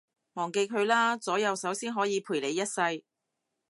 [0.33, 3.03] 忘記佢啦，左右手先可以陪你一世